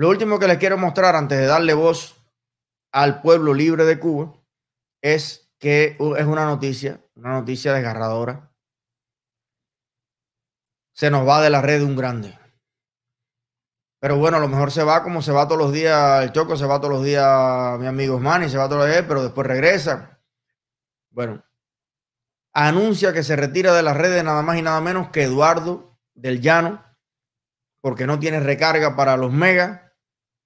[0.00, 2.16] Lo último que les quiero mostrar antes de darle voz
[2.90, 4.32] al pueblo libre de Cuba
[5.02, 8.50] es que es una noticia, una noticia desgarradora.
[10.94, 12.38] Se nos va de la red un grande.
[14.00, 16.56] Pero bueno, a lo mejor se va como se va todos los días el Choco,
[16.56, 19.46] se va todos los días mi amigo Manny, se va todos los días, pero después
[19.46, 20.18] regresa.
[21.10, 21.44] Bueno,
[22.54, 26.40] anuncia que se retira de las redes nada más y nada menos que Eduardo del
[26.40, 26.82] Llano,
[27.82, 29.89] porque no tiene recarga para los megas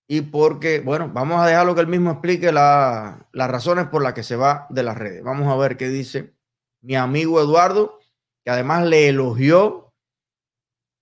[0.06, 4.22] y porque, bueno, vamos a dejarlo que él mismo explique las razones por las que
[4.22, 5.22] se va de las redes.
[5.22, 6.34] Vamos a ver qué dice
[6.82, 7.98] mi amigo Eduardo,
[8.44, 9.94] que además le elogió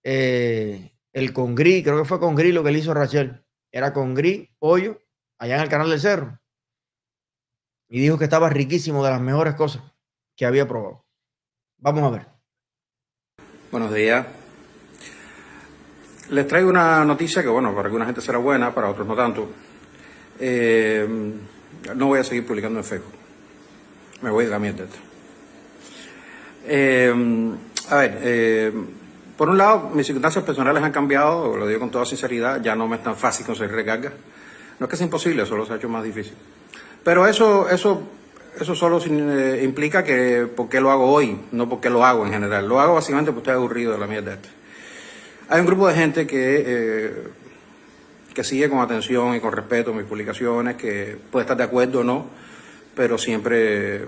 [0.04, 3.44] eh, el Congrí, creo que fue Congrí lo que le hizo Rachel.
[3.72, 5.02] Era Congrí, pollo,
[5.38, 6.38] allá en el canal del cerro.
[7.88, 9.82] Y dijo que estaba riquísimo de las mejores cosas
[10.36, 11.04] que había probado.
[11.78, 12.26] Vamos a ver.
[13.70, 14.41] Buenos días.
[16.30, 19.48] Les traigo una noticia que, bueno, para alguna gente será buena, para otros no tanto.
[20.38, 21.06] Eh,
[21.94, 23.12] no voy a seguir publicando en Facebook.
[24.22, 24.84] Me voy de la mierda.
[26.64, 27.12] Eh,
[27.88, 28.72] a ver, eh,
[29.36, 32.86] por un lado, mis circunstancias personales han cambiado, lo digo con toda sinceridad, ya no
[32.86, 34.12] me es tan fácil conseguir recarga.
[34.78, 36.34] No es que sea imposible, solo se ha hecho más difícil.
[37.02, 38.02] Pero eso, eso,
[38.58, 39.00] eso solo
[39.60, 42.68] implica que por qué lo hago hoy, no porque lo hago en general.
[42.68, 44.48] Lo hago básicamente porque estoy aburrido de la mierda esta.
[45.52, 47.12] Hay un grupo de gente que, eh,
[48.32, 52.04] que sigue con atención y con respeto mis publicaciones, que puede estar de acuerdo o
[52.04, 52.24] no,
[52.94, 54.06] pero siempre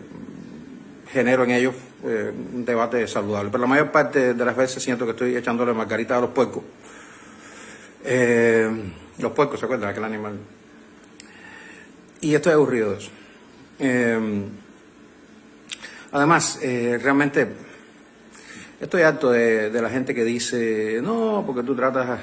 [1.12, 3.50] genero en ellos eh, un debate saludable.
[3.50, 6.62] Pero la mayor parte de las veces siento que estoy echándole margarita a los puercos.
[8.04, 8.70] Eh,
[9.18, 9.90] los puercos, ¿se acuerdan?
[9.90, 10.38] Aquel animal.
[12.22, 13.10] Y estoy aburrido de eso.
[16.10, 17.48] además, realmente
[18.84, 22.20] Estoy harto de, la gente que dice, no, porque tú tratas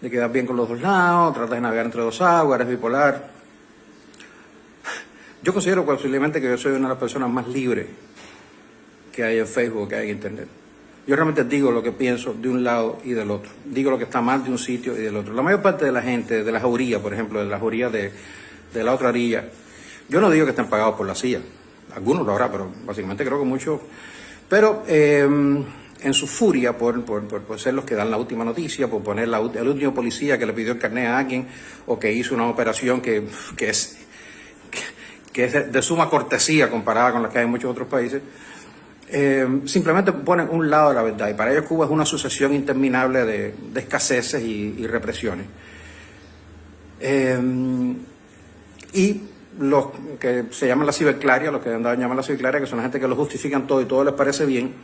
[0.00, 3.30] de quedar bien con los dos lados, tratas de navegar entre dos aguas, eres bipolar.
[5.44, 7.86] Yo considero posiblemente que yo soy una de las personas más libres
[9.12, 10.48] que hay en Facebook, que hay en Internet.
[11.06, 13.52] Yo realmente digo lo que pienso de un lado y del otro.
[13.64, 15.34] Digo lo que está mal de un sitio y del otro.
[15.34, 18.12] La mayor parte de la gente, de las orillas, por ejemplo, de las orillas de,
[18.74, 19.44] la otra orilla,
[20.08, 21.40] yo no digo que estén pagados por la CIA.
[21.94, 23.78] Algunos lo habrá, pero básicamente creo que muchos
[24.50, 25.64] pero em,
[26.02, 27.04] en su furia por,
[27.56, 30.52] ser los que dan la última noticia, por poner la, el último policía que le
[30.52, 31.46] pidió el carnet a alguien
[31.86, 33.28] o que hizo una operación que,
[33.58, 33.98] es,
[35.32, 38.22] que, es de, suma cortesía comparada con la que hay en muchos otros países,
[39.08, 41.28] em, simplemente ponen un lado de la verdad.
[41.28, 45.46] Y para ellos Cuba es una sucesión interminable de, escaseces y, represiones.
[46.98, 47.94] Em,
[48.92, 49.20] y
[49.58, 49.86] los
[50.18, 52.84] que se llaman la ciberclaria, los que han dado llamar la ciberclaria, que son la
[52.84, 54.74] gente que lo justifican todo y todo les parece bien,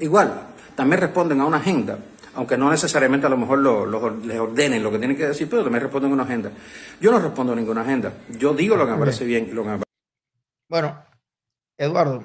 [0.00, 1.98] igual, también responden a una agenda,
[2.34, 3.58] aunque no necesariamente a lo mejor
[4.24, 6.50] les ordenen lo que tienen que decir, pero también responden a una agenda.
[7.00, 9.62] Yo no respondo a ninguna agenda, yo digo lo que me parece bien y lo
[9.62, 9.90] que me parece...
[10.68, 10.98] Bueno,
[11.76, 12.24] Eduardo,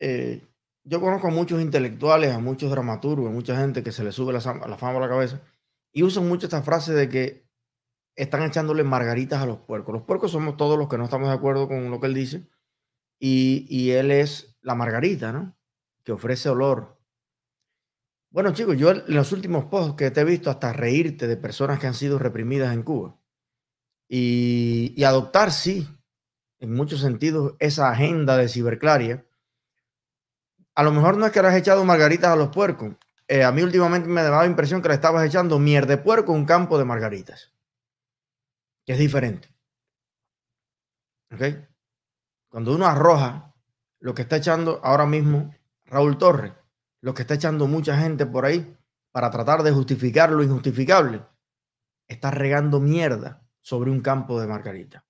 [0.00, 0.42] eh,
[0.84, 4.32] yo conozco a muchos intelectuales, a muchos dramaturgos, a mucha gente que se le sube
[4.32, 5.40] la, la fama a la cabeza
[5.92, 7.45] y usan mucho esta frase de que
[8.16, 9.92] están echándole margaritas a los puercos.
[9.92, 12.48] Los puercos somos todos los que no estamos de acuerdo con lo que él dice.
[13.18, 15.56] Y, él es la margarita, ¿no?
[16.04, 16.98] Que ofrece olor.
[18.30, 21.78] Bueno, chicos, yo en los últimos posts que te he visto hasta reírte de personas
[21.78, 23.18] que han sido reprimidas en Cuba.
[24.08, 25.88] Y, adoptar, sí,
[26.58, 29.26] en muchos sentidos, esa agenda de ciberclaria.
[30.74, 32.94] A lo mejor no es que le has echado margaritas a los puercos.
[33.28, 36.32] Eh, a mí últimamente me daba la impresión que le estabas echando mierda de puerco
[36.32, 37.55] un campo de margaritas
[38.86, 39.54] que es diferente.
[41.32, 41.42] ¿Ok?
[42.48, 43.54] Cuando uno arroja
[43.98, 45.54] lo que está echando ahora mismo
[45.84, 46.52] Raúl Torres,
[47.02, 48.76] lo que está echando mucha gente por ahí
[49.10, 51.26] para tratar de justificar lo injustificable,
[52.08, 55.04] está regando mierda sobre un campo de margarita.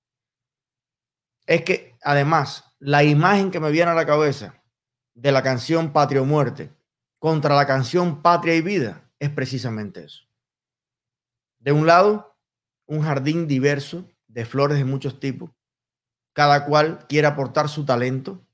[1.46, 4.62] Es que además la imagen que me viene a la cabeza
[5.14, 6.74] de la canción Patria o Muerte
[7.18, 10.24] contra la canción Patria y Vida es precisamente eso.
[11.58, 12.35] De un lado,
[12.86, 15.50] un jardín diverso de flores de muchos tipos.
[16.32, 18.46] Cada cual quiere aportar su talento,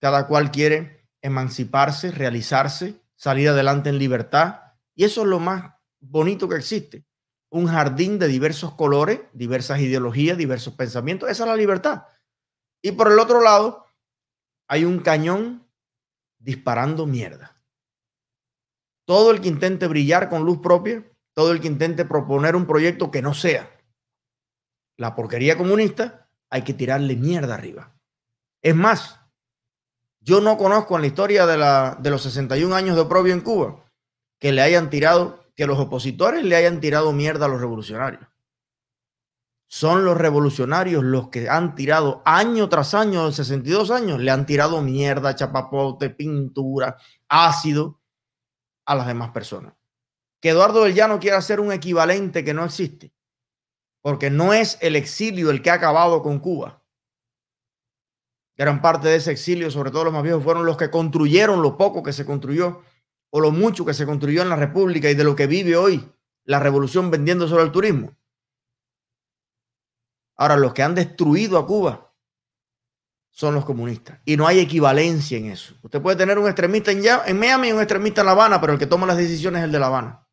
[0.00, 4.60] cada cual quiere emanciparse, realizarse, salir adelante en libertad.
[4.94, 7.04] Y eso es lo más bonito que existe.
[7.50, 11.30] Un jardín de diversos colores, diversas ideologías, diversos pensamientos.
[11.30, 12.04] Esa es la libertad.
[12.82, 13.86] Y por el otro lado,
[14.68, 15.66] hay un cañón
[16.38, 17.62] disparando mierda.
[19.06, 23.10] Todo el que intente brillar con luz propia, todo el que intente proponer un proyecto
[23.10, 23.77] que no sea
[24.98, 27.94] la porquería comunista, hay que tirarle mierda arriba.
[28.60, 29.20] Es más,
[30.20, 33.40] yo no conozco en la historia de, la, de los 61 años de oprobio en
[33.40, 33.84] Cuba
[34.38, 38.22] que le hayan tirado que los opositores le hayan tirado mierda a los revolucionarios.
[39.66, 44.80] Son los revolucionarios los que han tirado año tras año, 62 años, le han tirado
[44.80, 46.96] mierda, chapapote, pintura,
[47.28, 48.00] ácido
[48.86, 49.74] a las demás personas.
[50.40, 53.12] Que Eduardo del Llano quiera hacer un equivalente que no existe,
[54.08, 56.82] porque no es el exilio el que ha acabado con Cuba.
[58.56, 61.76] Gran parte de ese exilio, sobre todo los más viejos, fueron los que construyeron lo
[61.76, 62.80] poco que se construyó
[63.28, 66.10] o lo mucho que se construyó en la República y de lo que vive hoy
[66.44, 68.16] la revolución vendiendo sobre el turismo.
[70.38, 72.14] Ahora, los que han destruido a Cuba
[73.28, 74.20] son los comunistas.
[74.24, 75.74] Y no hay equivalencia en eso.
[75.82, 78.78] Usted puede tener un extremista en, Miami y un extremista en La Habana, pero el
[78.78, 80.26] que toma las decisiones es el de La Habana.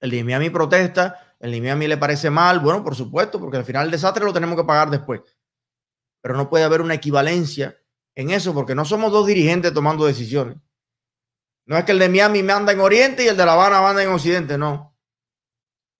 [0.00, 3.64] El de Miami protesta, el de Miami le parece mal, bueno, por supuesto, porque al
[3.64, 5.20] final el desastre lo tenemos que pagar después.
[6.22, 7.76] Pero no puede haber una equivalencia
[8.14, 10.56] en eso, porque no somos dos dirigentes tomando decisiones.
[11.66, 14.02] No es que el de Miami manda en Oriente y el de La Habana manda
[14.02, 14.96] en Occidente, no.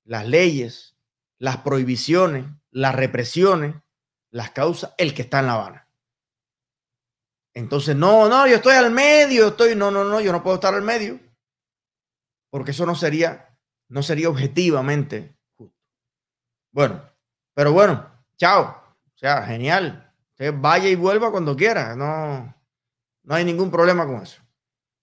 [0.04, 0.96] Las leyes,
[1.38, 3.74] las prohibiciones, las represiones,
[4.30, 5.90] las causas el que está en La Habana.
[7.52, 10.74] Entonces, no, no, yo estoy al medio, estoy, no, no, no, yo no puedo estar
[10.74, 11.18] al medio,
[12.50, 13.45] porque eso no sería,
[13.88, 15.76] no sería objetivamente justo.
[16.72, 17.02] Bueno,
[17.54, 18.82] pero bueno, chao.
[19.14, 20.12] O sea, genial.
[20.56, 22.54] Vaya y vuelva cuando quiera, no,
[23.22, 24.42] no hay ningún problema con eso.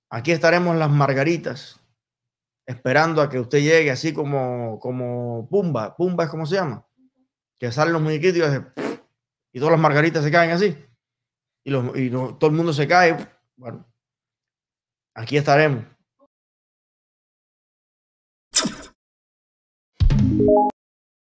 [0.10, 1.80] Aquí estaremos las margaritas,
[2.68, 5.96] esperando a que usted llegue así como, como Pumba.
[5.96, 6.86] Pumba es como se llama.
[7.58, 8.62] Que salen los muñequitos
[9.52, 10.78] y, todas las margaritas se caen así.
[11.64, 13.18] Y, los, y todo el mundo se cae.
[13.56, 13.84] Bueno,
[15.16, 15.84] aquí estaremos